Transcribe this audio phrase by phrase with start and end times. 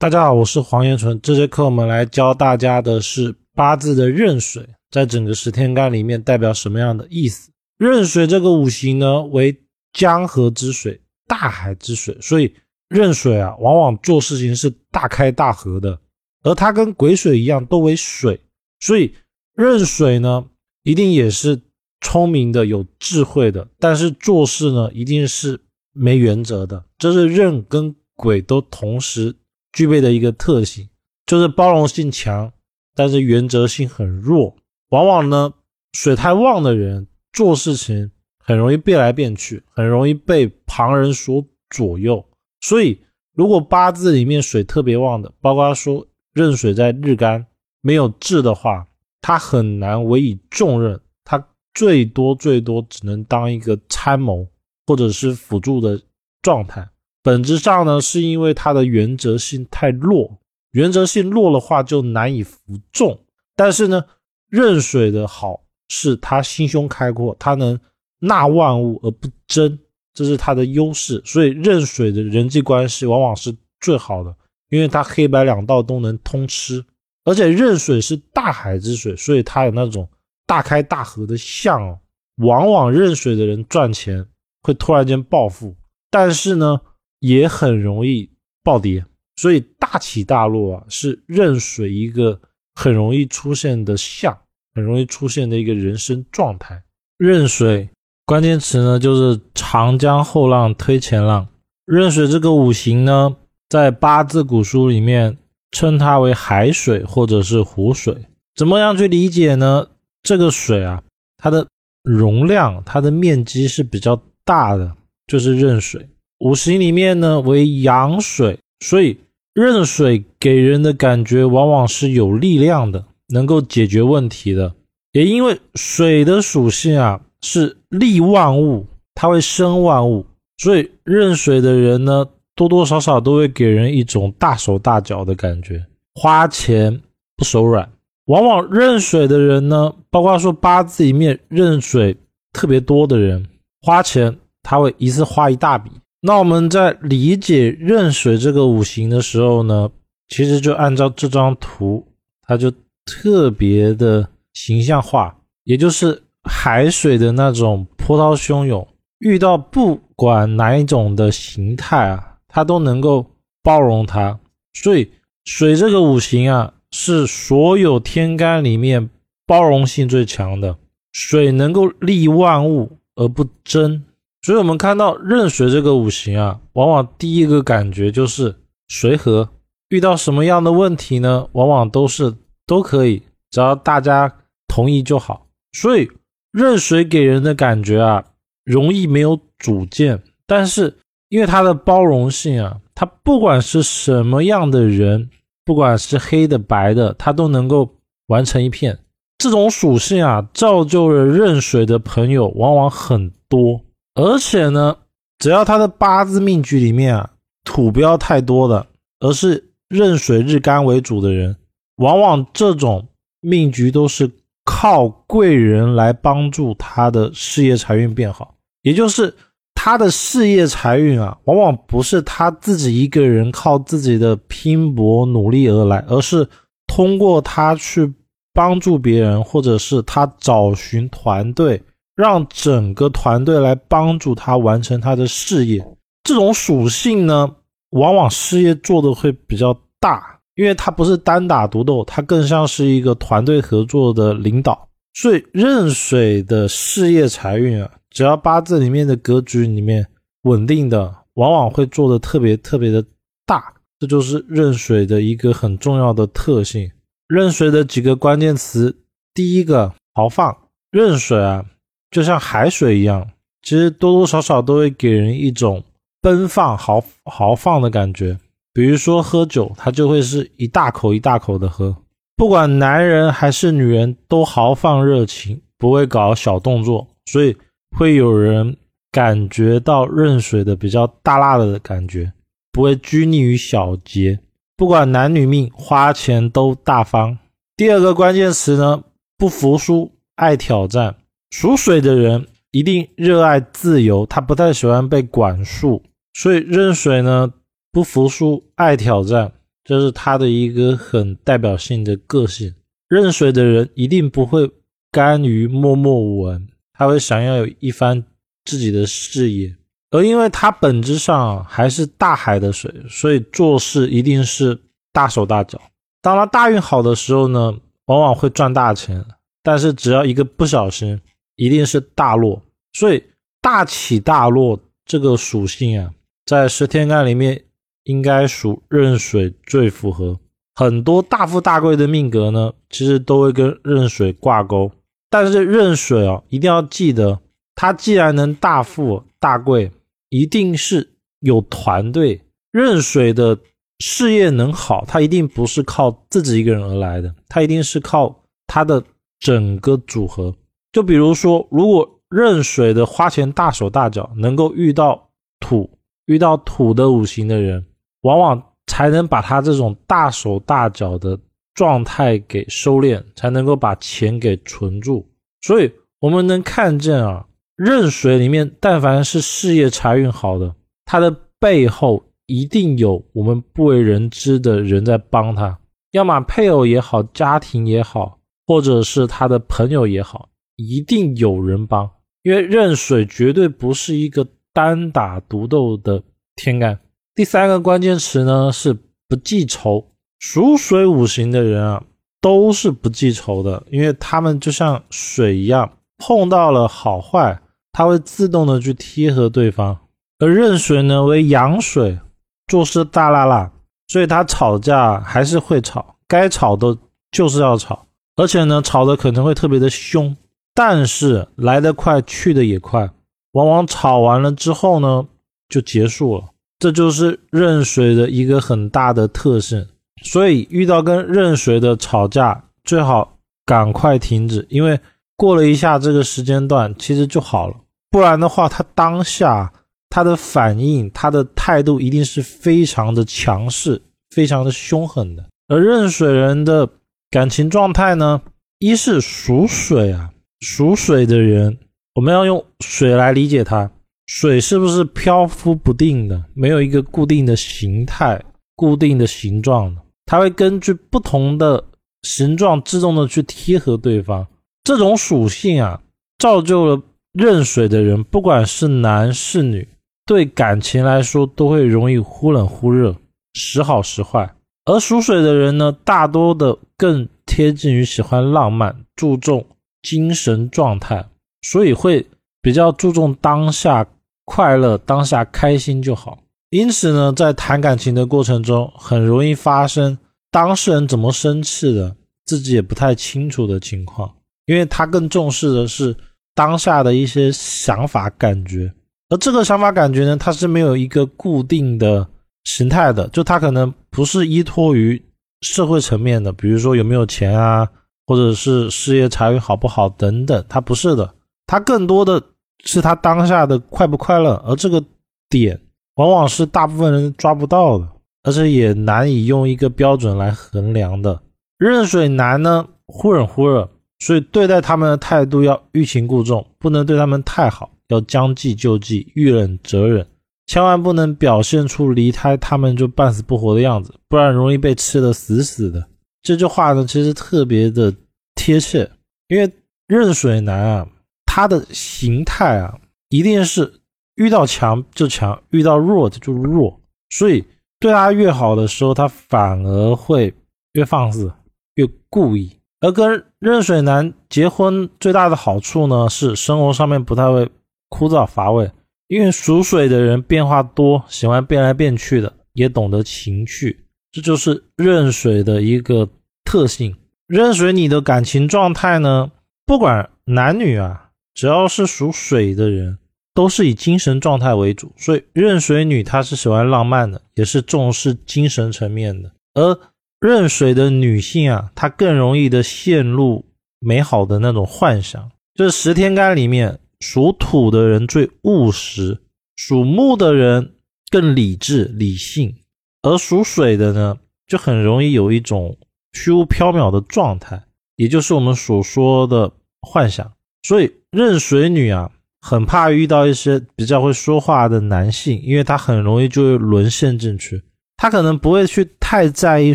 [0.00, 1.20] 大家好，我是黄延纯。
[1.20, 7.50] 这节课我们来教大家的是八字的壬水，在整个十天干里面代表什么样的意思？
[7.76, 9.54] 壬水这个五行呢，为
[9.92, 12.50] 江河之水，大海之水，所以
[12.88, 16.00] 壬水啊，往往做事情是大开大合的。
[16.44, 18.40] 而它跟癸水一样，都为水，
[18.78, 19.14] 所以
[19.56, 20.46] 壬水呢，
[20.82, 21.60] 一定也是
[22.00, 23.68] 聪明的、有智慧的。
[23.78, 25.60] 但是做事呢，一定是
[25.92, 26.82] 没原则的。
[26.96, 29.36] 这是壬跟癸都同时。
[29.72, 30.88] 具备的一个特性
[31.26, 32.52] 就是包容性强，
[32.94, 34.56] 但是原则性很弱。
[34.88, 35.54] 往往呢，
[35.92, 42.24] 水太旺的人做事情很容易变来变去，很容易被旁人所左右。
[42.60, 43.00] 所以，
[43.32, 47.46] 如果八字里面水特别旺的，包括说壬水在日干
[47.80, 48.86] 没有智的话，
[49.22, 54.46] 他很难委以重任，他最多最多只能当一个参谋
[54.86, 56.02] 或者是辅助的
[56.42, 56.88] 状态。
[57.22, 60.38] 本质上呢，是因为他的原则性太弱，
[60.70, 62.58] 原则性弱的话就难以服
[62.92, 63.20] 众。
[63.54, 64.02] 但是呢，
[64.48, 67.78] 壬水的好是他心胸开阔，他能
[68.20, 69.78] 纳万物而不争，
[70.14, 71.20] 这是他的优势。
[71.26, 74.34] 所以壬水的人际关系往往是最好的，
[74.70, 76.82] 因为他黑白两道都能通吃。
[77.24, 80.08] 而且壬水是大海之水，所以他有那种
[80.46, 81.98] 大开大合的相。
[82.38, 84.26] 往往壬水的人赚钱
[84.62, 85.76] 会突然间暴富，
[86.10, 86.80] 但是呢。
[87.20, 88.28] 也很容易
[88.62, 89.04] 暴跌，
[89.36, 92.40] 所以大起大落啊，是壬水一个
[92.74, 94.36] 很容易出现的象，
[94.74, 96.82] 很容易出现的一个人生状态。
[97.18, 97.88] 壬水
[98.24, 101.46] 关键词呢，就是长江后浪推前浪。
[101.84, 103.36] 壬水这个五行呢，
[103.68, 105.36] 在八字古书里面
[105.70, 108.26] 称它为海水或者是湖水。
[108.54, 109.88] 怎么样去理解呢？
[110.22, 111.02] 这个水啊，
[111.36, 111.66] 它的
[112.02, 114.96] 容量、它的面积是比较大的，
[115.26, 116.08] 就是壬水。
[116.40, 119.18] 五行里面呢为阳水，所以
[119.54, 124.74] 壬水给人的感觉往往是有力量的，能够解决问题的。
[125.12, 130.24] 也因为水的属性啊是利万物，它会生万物，
[130.58, 135.84] 所以壬水的人呢多多少少都会给人一种大手大脚的感觉，
[136.14, 137.00] 花钱
[137.36, 137.90] 不手软。
[138.26, 142.16] 往往壬水的人呢，包括说八字里面壬水
[142.52, 143.46] 特别多的人，
[143.82, 145.90] 花钱他会一次花一大笔。
[146.22, 149.90] 那我们在理解壬水这个五行的时候呢，
[150.28, 152.06] 其实就按照这张图，
[152.42, 152.70] 它就
[153.06, 158.86] 特别的形象化，也就是海水的那种波涛汹涌，
[159.20, 163.24] 遇到不管哪一种的形态啊，它都能够
[163.62, 164.38] 包容它。
[164.74, 165.10] 所以
[165.44, 169.08] 水这个五行啊，是所有天干里面
[169.46, 170.76] 包容性最强的，
[171.12, 174.04] 水能够利万物而不争。
[174.42, 178.56] 所以，我们看到壬水这个五行啊，往往第一个感觉就是
[178.88, 179.48] 随和。
[179.90, 181.46] 遇到什么样的问题呢？
[181.52, 182.32] 往往都是
[182.66, 184.32] 都可以，只要大家
[184.68, 185.46] 同意就好。
[185.72, 186.08] 所以，
[186.52, 188.24] 壬水给人的感觉啊，
[188.64, 190.96] 容易没有主见，但是
[191.28, 195.28] 因为它的包容性啊，它不管是什么样的人，
[195.64, 197.96] 不管是黑的白的，它都能够
[198.28, 198.98] 完成一片。
[199.38, 203.80] 这种属性啊，造就了壬水的朋友往往很多。
[204.20, 204.94] 而且呢，
[205.38, 207.30] 只要他的八字命局里面啊
[207.64, 208.86] 土不要太多的，
[209.20, 211.56] 而是壬水日干为主的人，
[211.96, 213.08] 往往这种
[213.40, 214.30] 命局都是
[214.64, 218.54] 靠贵人来帮助他的事业财运变好。
[218.82, 219.34] 也就是
[219.74, 226.46] 他的事业财运啊，往往不是他自己一个人靠自己的拼搏努力而来，而是
[226.86, 228.12] 通过他去
[228.52, 231.82] 帮助别人，或者是他找寻团队。
[232.20, 235.82] 让整个团队来帮助他完成他的事业，
[236.22, 237.50] 这种属性呢，
[237.92, 244.86] 往往事业做的会比较大，因为他不是单打独斗，他更像是一个团队合作的领导。
[245.14, 250.06] 所以壬水的事业财运啊，只要八字里面的格局里面
[250.42, 253.02] 稳定的，往往会做的特别特别的
[253.46, 256.90] 大，这就是壬水的一个很重要的特性。
[257.28, 258.94] 壬水的几个关键词，
[259.32, 260.56] 第一个豪放，
[260.90, 261.64] 壬水啊。
[262.10, 263.28] 就像海水一样，
[263.62, 265.82] 其实多多少少都会给人一种
[266.20, 268.38] 奔放、豪豪放的感觉。
[268.72, 271.96] 比如说喝酒，他就会是一大口一大口的喝，
[272.36, 277.56] 不管男人还是女人，都豪放热情，不会搞小动作，所以
[277.96, 278.76] 会有人
[279.10, 282.32] 感觉到壬水的比较大辣的感觉，
[282.70, 284.38] 不会拘泥于小节。
[284.76, 287.36] 不管男女命，花钱都大方。
[287.76, 289.02] 第二个关键词呢，
[289.36, 291.16] 不服输，爱挑战。
[291.50, 296.02] 属水的人一定热爱自由，他不太喜欢被管束，
[296.32, 297.52] 所以壬水呢
[297.92, 299.52] 不服输，爱挑战。
[299.82, 302.72] 这是他的一个很代表性的个性。
[303.08, 304.70] 壬水的人一定不会
[305.10, 308.24] 甘于默默无闻，他会想要有一番
[308.64, 309.74] 自己的事业。
[310.12, 314.80] 而因为他本质上还是大海的水，所以做事一定是
[315.12, 315.80] 大手大脚。
[316.22, 317.74] 当他大运好的时候呢，
[318.06, 319.24] 往往会赚大钱，
[319.62, 321.20] 但是只要一个不小心，
[321.60, 322.62] 一定是大落。
[322.92, 323.22] 所以
[323.60, 326.10] 大起大落这个属性啊，
[326.46, 327.62] 在十天干里面
[328.04, 330.40] 应该属壬水最符合。
[330.74, 334.90] 很多大富大贵的命格呢，其实都会跟壬水挂钩。
[335.28, 337.38] 但是壬水哦，一定要记得，
[337.74, 339.90] 它既然能大富大贵。
[340.32, 342.40] 一定是有团队，
[342.70, 343.58] 壬水的
[343.98, 349.02] 事业能好，他一定不是靠自己一个人而来的，他一定是靠他的
[349.40, 350.54] 整个组合。
[350.92, 355.90] 就比如说，如果壬水的花钱大手大脚，能够遇到土，
[356.26, 357.84] 遇到土的五行的人，
[358.22, 361.38] 往往才能把他这种大手大脚的
[361.74, 365.26] 状态给收敛，才能够把钱给存住。
[365.62, 365.90] 所以，
[366.20, 367.46] 我们能看见啊。
[367.76, 370.74] 壬水里面，但凡是事业财运好的，
[371.06, 375.78] 他的背后一定有我们不为人知的人在帮他，
[376.10, 380.49] 要么配偶也好，家庭也好，或者是他的朋友也好，
[380.88, 382.10] 一定有人帮。
[382.42, 386.22] 因为壬水绝对不是一个单打独斗的
[386.56, 386.98] 天干。
[387.34, 388.96] 第三个关键词呢是
[389.28, 392.02] 不记仇，属水五行的人啊，
[392.40, 397.60] 都是不记仇的，因为他们就像水一样，碰到了好坏。
[397.92, 399.98] 他会自动的去贴合对方，
[400.38, 402.20] 而壬水呢为阳水，
[402.68, 403.72] 做事大辣辣，
[404.06, 406.96] 所以他吵架还是会吵，该吵的
[407.32, 408.06] 就是要吵，
[408.36, 410.36] 而且呢吵的可能会特别的凶，
[410.80, 413.10] 但是来得快去的也快，
[413.52, 415.26] 往往吵完了之后呢
[415.68, 416.44] 就结束了，
[416.78, 419.86] 这就是壬水的一个很大的特性，
[420.22, 423.36] 所以遇到跟壬水的吵架，最好
[423.66, 424.98] 赶快停止，因为。
[425.40, 427.74] 过了一下这个时间段，其实就好了。
[428.10, 429.72] 不然的话，他当下
[430.10, 435.46] 他的反应、他的态度一定是非常的强势、非常的凶狠的。
[435.68, 436.86] 而壬水人的
[437.30, 438.42] 感情状态呢，
[438.80, 440.28] 一是属水啊，
[440.60, 441.78] 属水的人，
[442.14, 443.90] 我们要用水来理解它。
[444.26, 448.40] 水是不是漂浮不定的，没有一个固定的形态、
[448.76, 450.00] 固定的形状的？
[450.26, 451.82] 它会根据不同的
[452.22, 454.46] 形状自动的去贴合对方。
[454.84, 456.00] 这种属性啊，
[456.38, 457.02] 造就了
[457.32, 459.88] 壬水的人，不管是男是女，
[460.24, 463.16] 对感情来说都会容易忽冷忽热，
[463.54, 464.54] 时好时坏。
[464.84, 469.66] 而属水的人呢，大多的更贴近于喜欢浪漫，注重
[470.02, 471.24] 精神状态，
[471.62, 472.26] 所以会
[472.62, 474.06] 比较注重当下
[474.44, 476.38] 快乐，当下开心就好。
[476.70, 480.16] 因此呢，在谈感情的过程中，很容易发生
[480.50, 482.14] 当事人怎么生气的，
[482.46, 484.32] 自己也不太清楚的情况。
[484.66, 486.14] 因为他更重视的是
[486.54, 488.92] 当下的一些想法感觉，
[489.28, 492.24] 而这个想法感觉呢，它是没有一个固定的
[492.64, 495.20] 形态的，就它可能不是依托于
[495.62, 497.88] 社会层面的，比如说有没有钱啊，
[498.30, 501.34] 或者是事业财运好不好等等，它不是的，
[501.66, 502.40] 它更多的
[502.84, 505.02] 是他当下的快不快乐，而这个
[505.48, 505.80] 点
[506.14, 508.08] 往往是大部分人抓不到的，
[508.44, 511.42] 而且也难以用一个标准来衡量的。
[511.78, 513.90] 壬水男呢，忽冷忽热。
[514.20, 520.24] 所以对待他们的态度要欲擒故纵，不能对他们太好，要将计就计，遇冷则忍，
[520.66, 526.06] 千万不能表现出离开他们就半死不活的样子，不然容易被吃的死死的。
[526.42, 528.12] 这句话呢，其实特别的
[528.54, 529.10] 贴切，
[529.48, 529.72] 因为
[530.06, 531.08] 壬水男啊，
[531.46, 534.00] 他的形态啊，一定是
[534.34, 537.64] 遇到强就强，遇到弱就弱，所以
[537.98, 540.54] 对他越好的时候，他反而会
[540.92, 541.52] 越放肆，
[541.94, 542.76] 越故意。
[543.00, 547.70] 而跟壬水男结婚最大的好处呢，是生活上面不太会
[548.10, 548.90] 枯燥乏味，
[549.28, 556.28] 因为属水的人变化多，喜欢变来变去的，也懂得情趣，这就是壬水的一个
[556.62, 557.16] 特性。
[557.50, 559.50] 壬水你的感情状态呢，
[559.84, 563.18] 不管男女啊，只要是属水的人，
[563.52, 569.98] 都是以精神状态为主，所以壬水女她是喜欢浪漫的，也是重视精神层面的，而。
[570.42, 573.66] 壬水的女性啊，她更容易的陷入
[573.98, 575.50] 美好的那种幻想。
[575.74, 579.38] 就是十天干里面，属土的人最务实，
[579.76, 580.94] 属木的人
[581.30, 582.74] 更理智理性，
[583.20, 585.98] 而属水的呢，就很容易有一种
[586.32, 587.82] 虚无缥缈的状态，
[588.16, 590.52] 也就是我们所说的幻想。
[590.82, 597.82] 所以壬水女啊，很怕遇到一些比较会说话的男性，因为她很容易就会沦陷进去。
[598.16, 599.08] 她可能不会去。
[599.30, 599.94] 太在意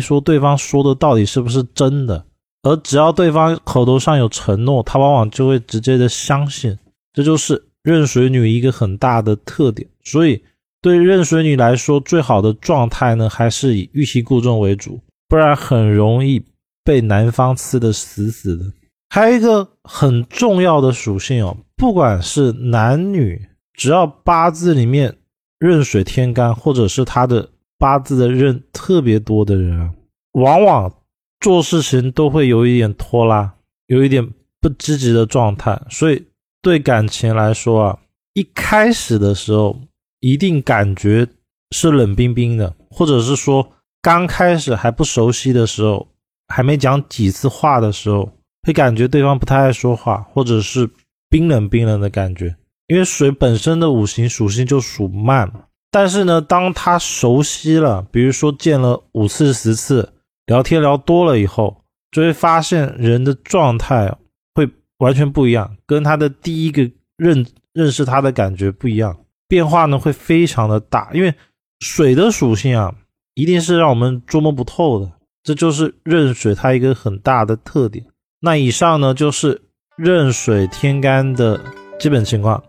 [0.00, 2.24] 说对方说的到底是不是真的，
[2.62, 6.74] 而只要对方口头上有承诺，他往往就会直接的相信。
[7.12, 9.86] 这就是壬水女一个很大的特点。
[10.02, 10.42] 所以
[10.80, 14.98] 对壬水女来说，最好的状态呢，还是以欲擒故纵为主，
[15.28, 16.44] 不然很容易
[16.84, 18.72] 被男方吃的死死的。
[19.08, 25.16] 还有一个很重要的属性哦，不管是男女，只要八字里面
[25.58, 29.94] 壬水天干，或者是他的八字的壬特别多的人啊，
[30.32, 30.92] 往往
[31.40, 33.54] 做事情都会有一点拖拉，
[33.86, 34.28] 有一点
[34.60, 35.80] 不积极的状态。
[35.88, 36.26] 所以
[36.60, 37.98] 对感情来说啊，
[38.34, 39.80] 一开始的时候
[40.20, 41.26] 一定感觉
[41.70, 43.72] 是冷冰冰的，或者是说
[44.06, 46.06] 刚开始还不熟悉的时候，
[46.46, 48.30] 还没讲几次话的时候。
[48.62, 50.88] 会感觉对方不太爱说话，或者是
[51.28, 52.54] 冰冷冰冷的感觉，
[52.86, 55.52] 因为水本身的五行属性就属慢。
[55.90, 60.12] 但是呢，当他熟悉了，比如说见了五次十次，
[60.46, 61.82] 聊天聊多了以后，
[62.12, 64.12] 就会发现人的状态
[64.54, 69.16] 会完全不一样，跟他的第一个认认识他的感觉不一样，
[69.48, 71.10] 变化呢会非常的大。
[71.12, 71.34] 因为
[71.80, 72.94] 水的属性啊，
[73.36, 75.12] 一定是让我们捉摸不透的，
[75.42, 78.06] 这就是壬水它一个很大的特点。
[78.40, 79.60] 那以上呢就是
[79.98, 81.60] 壬水天干的
[82.00, 82.64] 基本情况。